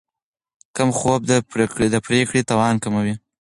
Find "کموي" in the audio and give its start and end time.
2.83-3.13